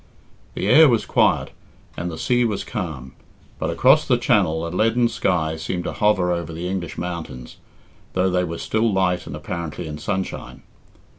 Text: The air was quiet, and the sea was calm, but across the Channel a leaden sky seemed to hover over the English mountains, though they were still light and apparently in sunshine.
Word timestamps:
The 0.55 0.67
air 0.67 0.89
was 0.89 1.05
quiet, 1.05 1.51
and 1.95 2.09
the 2.09 2.17
sea 2.17 2.43
was 2.43 2.63
calm, 2.63 3.13
but 3.59 3.69
across 3.69 4.03
the 4.07 4.17
Channel 4.17 4.65
a 4.65 4.69
leaden 4.69 5.07
sky 5.09 5.57
seemed 5.57 5.83
to 5.83 5.93
hover 5.93 6.31
over 6.31 6.51
the 6.51 6.67
English 6.67 6.97
mountains, 6.97 7.57
though 8.13 8.31
they 8.31 8.43
were 8.43 8.57
still 8.57 8.91
light 8.91 9.27
and 9.27 9.35
apparently 9.35 9.85
in 9.85 9.99
sunshine. 9.99 10.63